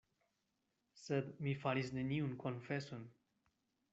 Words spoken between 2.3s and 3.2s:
konfeson.